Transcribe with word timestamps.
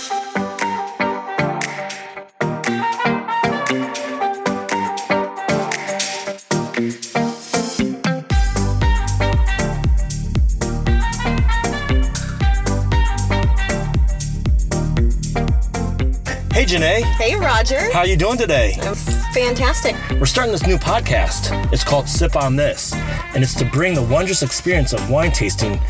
Hey, 0.00 0.06
J'nai. 16.66 17.02
Hey, 17.18 17.36
Roger. 17.36 17.92
How 17.92 18.00
are 18.00 18.06
you 18.06 18.16
doing 18.16 18.38
today? 18.38 18.76
I'm 18.82 19.19
fantastic. 19.32 19.94
We're 20.18 20.26
starting 20.26 20.52
this 20.52 20.66
new 20.66 20.76
podcast. 20.76 21.72
It's 21.72 21.84
called 21.84 22.08
Sip 22.08 22.36
on 22.36 22.56
This, 22.56 22.92
and 23.34 23.42
it's 23.42 23.54
to 23.56 23.64
bring 23.64 23.94
the 23.94 24.02
wondrous 24.02 24.42
experience 24.42 24.92
of 24.92 25.08
wine 25.10 25.32
tasting 25.32 25.80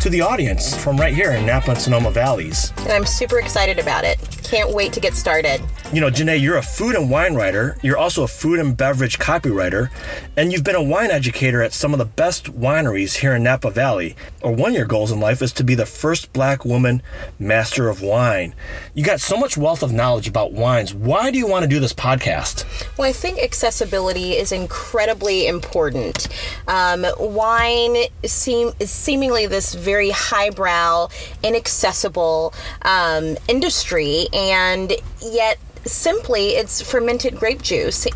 to 0.00 0.10
the 0.10 0.20
audience 0.20 0.76
from 0.76 0.96
right 0.96 1.14
here 1.14 1.32
in 1.32 1.46
Napa 1.46 1.72
and 1.72 1.80
Sonoma 1.80 2.10
Valleys. 2.10 2.72
And 2.78 2.92
I'm 2.92 3.06
super 3.06 3.38
excited 3.38 3.78
about 3.78 4.04
it. 4.04 4.18
Can't 4.50 4.74
wait 4.74 4.92
to 4.94 5.00
get 5.00 5.14
started. 5.14 5.62
You 5.92 6.00
know, 6.00 6.10
J'nai, 6.10 6.40
you're 6.40 6.56
a 6.56 6.62
food 6.62 6.96
and 6.96 7.08
wine 7.08 7.34
writer. 7.34 7.76
You're 7.82 7.96
also 7.96 8.24
a 8.24 8.28
food 8.28 8.58
and 8.58 8.76
beverage 8.76 9.20
copywriter, 9.20 9.90
and 10.36 10.52
you've 10.52 10.64
been 10.64 10.74
a 10.74 10.82
wine 10.82 11.12
educator 11.12 11.62
at 11.62 11.72
some 11.72 11.92
of 11.92 11.98
the 12.00 12.04
best 12.04 12.46
wineries 12.46 13.18
here 13.18 13.32
in 13.34 13.44
Napa 13.44 13.70
Valley. 13.70 14.16
Or 14.42 14.50
one 14.50 14.70
of 14.72 14.76
your 14.76 14.86
goals 14.86 15.12
in 15.12 15.20
life 15.20 15.40
is 15.40 15.52
to 15.52 15.62
be 15.62 15.76
the 15.76 15.86
first 15.86 16.32
black 16.32 16.64
woman 16.64 17.00
master 17.38 17.88
of 17.88 18.02
wine. 18.02 18.56
You 18.92 19.04
got 19.04 19.20
so 19.20 19.36
much 19.36 19.56
wealth 19.56 19.84
of 19.84 19.92
knowledge 19.92 20.26
about 20.26 20.52
wines. 20.52 20.92
Why 20.92 21.30
do 21.30 21.38
you 21.38 21.46
want 21.46 21.62
to 21.62 21.68
do 21.68 21.78
this 21.78 21.92
podcast? 21.92 22.64
Well, 22.98 23.08
I 23.08 23.12
think 23.12 23.38
accessibility 23.38 24.32
is 24.32 24.50
incredibly 24.50 25.46
important. 25.46 26.26
Um, 26.66 27.06
wine 27.18 27.96
seem, 28.24 28.72
is 28.80 28.90
seemingly 28.90 29.46
this 29.46 29.74
very 29.74 30.10
highbrow, 30.10 31.08
inaccessible 31.44 32.52
um, 32.82 33.36
industry, 33.46 34.26
and 34.40 34.94
yet 35.20 35.58
simply 35.84 36.50
it's 36.50 36.82
fermented 36.82 37.36
grape 37.36 37.62
juice. 37.62 38.06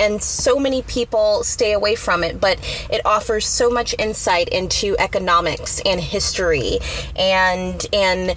And 0.00 0.22
so 0.22 0.58
many 0.58 0.82
people 0.82 1.44
stay 1.44 1.72
away 1.72 1.94
from 1.94 2.22
it 2.24 2.40
but 2.40 2.58
it 2.90 3.00
offers 3.04 3.46
so 3.46 3.70
much 3.70 3.94
insight 3.98 4.48
into 4.48 4.96
economics 4.98 5.80
and 5.84 6.00
history 6.00 6.78
and 7.16 7.86
and 7.92 8.34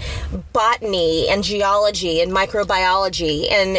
botany 0.54 1.28
and 1.30 1.44
geology 1.44 2.22
and 2.22 2.32
microbiology. 2.32 3.52
And 3.52 3.78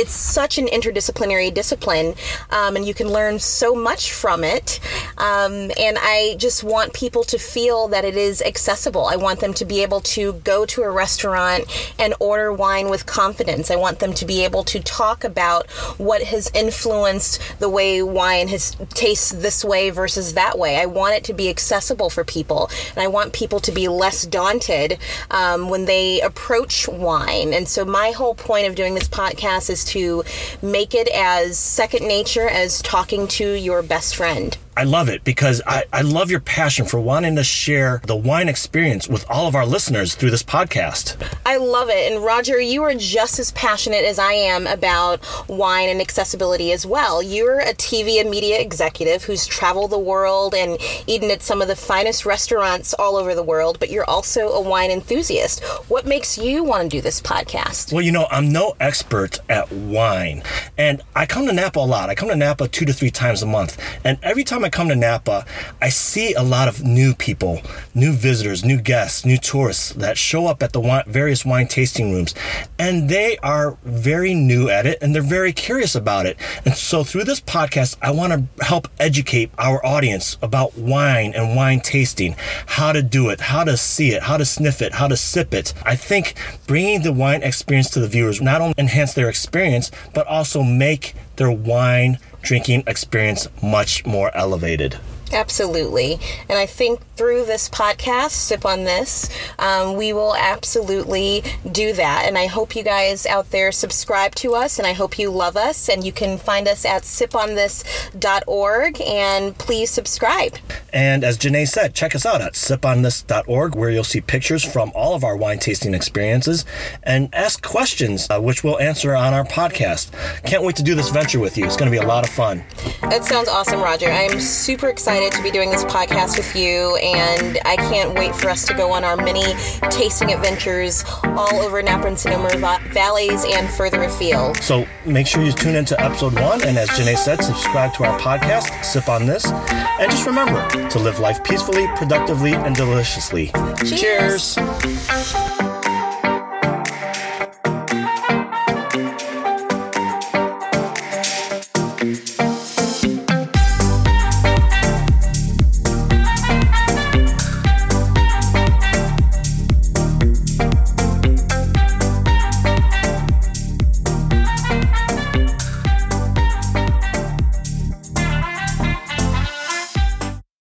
it's 0.00 0.12
such 0.12 0.58
an 0.58 0.66
interdisciplinary 0.66 1.52
discipline 1.52 2.14
um, 2.50 2.76
and 2.76 2.86
you 2.86 2.94
can 2.94 3.08
learn 3.08 3.38
so 3.38 3.74
much 3.74 4.12
from 4.12 4.42
it. 4.44 4.80
Um, 5.18 5.70
and 5.78 5.98
i 6.00 6.36
just 6.38 6.64
want 6.64 6.94
people 6.94 7.22
to 7.24 7.38
feel 7.38 7.88
that 7.88 8.04
it 8.04 8.16
is 8.16 8.40
accessible. 8.42 9.04
I 9.06 9.16
want 9.16 9.40
them 9.40 9.52
to 9.54 9.64
be 9.64 9.82
able 9.82 10.00
to 10.16 10.32
go 10.44 10.64
to 10.66 10.82
a 10.82 10.90
restaurant 10.90 11.64
and 11.98 12.14
order 12.18 12.52
wine 12.52 12.88
with 12.88 13.04
confidence. 13.06 13.70
I 13.70 13.76
want 13.76 13.98
them 13.98 14.14
to 14.14 14.24
be 14.24 14.44
able 14.44 14.64
to 14.64 14.80
talk 14.80 15.24
about 15.24 15.70
what 15.98 16.22
has 16.22 16.50
influenced 16.54 17.40
the 17.58 17.68
way 17.68 18.02
wine 18.02 18.48
has 18.48 18.76
tastes 18.94 19.30
this 19.30 19.64
way 19.64 19.90
versus 19.90 20.34
that 20.34 20.58
way. 20.58 20.76
I 20.76 20.86
want 20.86 21.14
it 21.14 21.24
to 21.24 21.34
be 21.34 21.48
accessible 21.48 22.10
for 22.10 22.24
people 22.24 22.70
and 22.94 22.98
i 23.02 23.06
want 23.06 23.32
people 23.32 23.60
to 23.60 23.72
be 23.72 23.88
less 23.88 24.26
daunted 24.26 24.98
um, 25.30 25.68
when 25.68 25.84
they 25.84 26.20
approach 26.20 26.88
wine. 26.88 27.52
And 27.52 27.68
so 27.68 27.84
my 27.84 28.10
whole 28.12 28.34
point 28.34 28.66
of 28.66 28.74
doing 28.74 28.94
this 28.94 29.08
podcast 29.08 29.70
is 29.70 29.84
to 29.90 30.24
make 30.62 30.94
it 30.94 31.08
as 31.08 31.58
second 31.58 32.06
nature 32.06 32.48
as 32.48 32.82
talking 32.82 33.28
to 33.28 33.52
your 33.52 33.82
best 33.82 34.16
friend. 34.16 34.56
I 34.76 34.84
love 34.84 35.08
it 35.08 35.24
because 35.24 35.60
I, 35.66 35.84
I 35.92 36.00
love 36.02 36.30
your 36.30 36.40
passion 36.40 36.86
for 36.86 36.98
wanting 37.00 37.36
to 37.36 37.44
share 37.44 38.00
the 38.06 38.16
wine 38.16 38.48
experience 38.48 39.08
with 39.08 39.28
all 39.28 39.46
of 39.46 39.54
our 39.54 39.66
listeners 39.66 40.14
through 40.14 40.30
this 40.30 40.42
podcast. 40.42 41.16
I 41.50 41.56
love 41.56 41.88
it. 41.88 42.12
And 42.12 42.22
Roger, 42.22 42.60
you 42.60 42.84
are 42.84 42.94
just 42.94 43.40
as 43.40 43.50
passionate 43.50 44.04
as 44.04 44.20
I 44.20 44.34
am 44.34 44.68
about 44.68 45.18
wine 45.48 45.88
and 45.88 46.00
accessibility 46.00 46.70
as 46.70 46.86
well. 46.86 47.20
You're 47.20 47.58
a 47.58 47.74
TV 47.74 48.20
and 48.20 48.30
media 48.30 48.60
executive 48.60 49.24
who's 49.24 49.48
traveled 49.48 49.90
the 49.90 49.98
world 49.98 50.54
and 50.54 50.78
eaten 51.08 51.28
at 51.28 51.42
some 51.42 51.60
of 51.60 51.66
the 51.66 51.74
finest 51.74 52.24
restaurants 52.24 52.94
all 52.94 53.16
over 53.16 53.34
the 53.34 53.42
world, 53.42 53.80
but 53.80 53.90
you're 53.90 54.08
also 54.08 54.50
a 54.50 54.60
wine 54.60 54.92
enthusiast. 54.92 55.64
What 55.88 56.06
makes 56.06 56.38
you 56.38 56.62
want 56.62 56.84
to 56.84 56.88
do 56.88 57.00
this 57.00 57.20
podcast? 57.20 57.92
Well, 57.92 58.04
you 58.04 58.12
know, 58.12 58.28
I'm 58.30 58.52
no 58.52 58.76
expert 58.78 59.40
at 59.48 59.72
wine, 59.72 60.44
and 60.78 61.02
I 61.16 61.26
come 61.26 61.46
to 61.46 61.52
Napa 61.52 61.80
a 61.80 61.80
lot. 61.80 62.10
I 62.10 62.14
come 62.14 62.28
to 62.28 62.36
Napa 62.36 62.68
two 62.68 62.84
to 62.84 62.92
three 62.92 63.10
times 63.10 63.42
a 63.42 63.46
month, 63.46 63.76
and 64.04 64.20
every 64.22 64.44
time 64.44 64.64
I 64.64 64.70
come 64.70 64.86
to 64.86 64.94
Napa, 64.94 65.44
I 65.82 65.88
see 65.88 66.32
a 66.32 66.44
lot 66.44 66.68
of 66.68 66.84
new 66.84 67.12
people, 67.12 67.60
new 67.92 68.12
visitors, 68.12 68.64
new 68.64 68.80
guests, 68.80 69.24
new 69.24 69.36
tourists 69.36 69.94
that 69.94 70.16
show 70.16 70.46
up 70.46 70.62
at 70.62 70.72
the 70.72 70.78
wine, 70.78 71.02
various 71.08 71.39
wine 71.44 71.68
tasting 71.68 72.12
rooms, 72.12 72.34
and 72.78 73.08
they 73.08 73.36
are 73.38 73.78
very 73.84 74.34
new 74.34 74.68
at 74.68 74.86
it 74.86 74.98
and 75.00 75.14
they're 75.14 75.22
very 75.22 75.52
curious 75.52 75.94
about 75.94 76.26
it. 76.26 76.36
And 76.64 76.74
so 76.74 77.04
through 77.04 77.24
this 77.24 77.40
podcast, 77.40 77.96
I 78.02 78.10
want 78.10 78.32
to 78.32 78.64
help 78.64 78.88
educate 78.98 79.50
our 79.58 79.84
audience 79.84 80.36
about 80.42 80.76
wine 80.76 81.32
and 81.34 81.56
wine 81.56 81.80
tasting, 81.80 82.36
how 82.66 82.92
to 82.92 83.02
do 83.02 83.28
it, 83.30 83.40
how 83.40 83.64
to 83.64 83.76
see 83.76 84.10
it, 84.10 84.22
how 84.24 84.36
to 84.36 84.44
sniff 84.44 84.82
it, 84.82 84.94
how 84.94 85.08
to 85.08 85.16
sip 85.16 85.54
it. 85.54 85.72
I 85.84 85.96
think 85.96 86.34
bringing 86.66 87.02
the 87.02 87.12
wine 87.12 87.42
experience 87.42 87.90
to 87.90 88.00
the 88.00 88.08
viewers 88.08 88.40
not 88.40 88.60
only 88.60 88.74
enhance 88.78 89.14
their 89.14 89.28
experience, 89.28 89.90
but 90.14 90.26
also 90.26 90.62
make 90.62 91.14
their 91.36 91.50
wine 91.50 92.18
drinking 92.42 92.84
experience 92.86 93.48
much 93.62 94.04
more 94.06 94.34
elevated. 94.34 94.98
Absolutely. 95.32 96.18
And 96.48 96.58
I 96.58 96.66
think 96.66 97.00
through 97.20 97.44
this 97.44 97.68
podcast, 97.68 98.30
Sip 98.30 98.64
on 98.64 98.84
This, 98.84 99.28
um, 99.58 99.98
we 99.98 100.14
will 100.14 100.34
absolutely 100.34 101.44
do 101.70 101.92
that. 101.92 102.24
And 102.26 102.38
I 102.38 102.46
hope 102.46 102.74
you 102.74 102.82
guys 102.82 103.26
out 103.26 103.50
there 103.50 103.72
subscribe 103.72 104.34
to 104.36 104.54
us 104.54 104.78
and 104.78 104.88
I 104.88 104.94
hope 104.94 105.18
you 105.18 105.28
love 105.28 105.54
us. 105.54 105.90
And 105.90 106.02
you 106.02 106.12
can 106.12 106.38
find 106.38 106.66
us 106.66 106.86
at 106.86 107.02
siponthis.org 107.02 109.00
and 109.02 109.58
please 109.58 109.90
subscribe. 109.90 110.56
And 110.94 111.22
as 111.22 111.36
J'nai 111.36 111.68
said, 111.68 111.94
check 111.94 112.14
us 112.14 112.24
out 112.24 112.40
at 112.40 112.54
siponthis.org 112.54 113.74
where 113.74 113.90
you'll 113.90 114.02
see 114.02 114.22
pictures 114.22 114.64
from 114.64 114.90
all 114.94 115.14
of 115.14 115.22
our 115.22 115.36
wine 115.36 115.58
tasting 115.58 115.92
experiences 115.92 116.64
and 117.02 117.28
ask 117.34 117.62
questions, 117.62 118.28
uh, 118.30 118.40
which 118.40 118.64
we'll 118.64 118.80
answer 118.80 119.14
on 119.14 119.34
our 119.34 119.44
podcast. 119.44 120.10
Can't 120.46 120.62
wait 120.62 120.76
to 120.76 120.82
do 120.82 120.94
this 120.94 121.10
venture 121.10 121.38
with 121.38 121.58
you. 121.58 121.66
It's 121.66 121.76
going 121.76 121.92
to 121.92 121.96
be 121.96 122.02
a 122.02 122.08
lot 122.08 122.26
of 122.26 122.32
fun. 122.32 122.64
That 123.02 123.24
sounds 123.24 123.50
awesome, 123.50 123.80
Roger. 123.80 124.10
I'm 124.10 124.40
super 124.40 124.88
excited 124.88 125.32
to 125.32 125.42
be 125.42 125.50
doing 125.50 125.70
this 125.70 125.84
podcast 125.84 126.38
with 126.38 126.56
you, 126.56 126.96
and 126.96 127.09
I 127.16 127.76
can't 127.76 128.14
wait 128.14 128.34
for 128.34 128.48
us 128.50 128.66
to 128.66 128.74
go 128.74 128.92
on 128.92 129.04
our 129.04 129.16
many 129.16 129.54
tasting 129.90 130.32
adventures 130.32 131.04
all 131.24 131.60
over 131.60 131.82
Napa 131.82 132.06
and 132.06 132.18
Sonoma 132.18 132.50
valleys 132.92 133.44
and 133.44 133.68
further 133.70 134.02
afield. 134.04 134.56
So 134.58 134.86
make 135.04 135.26
sure 135.26 135.42
you 135.42 135.52
tune 135.52 135.76
into 135.76 135.98
episode 136.00 136.34
one, 136.34 136.62
and 136.62 136.76
as 136.78 136.88
J'nai 136.90 137.16
said, 137.16 137.42
subscribe 137.42 137.94
to 137.94 138.04
our 138.04 138.18
podcast, 138.18 138.84
Sip 138.84 139.08
on 139.08 139.26
This, 139.26 139.46
and 139.46 140.10
just 140.10 140.26
remember 140.26 140.66
to 140.90 140.98
live 140.98 141.18
life 141.18 141.42
peacefully, 141.44 141.86
productively, 141.96 142.52
and 142.52 142.74
deliciously. 142.74 143.50
Cheers. 143.84 144.56
Cheers. 144.56 145.69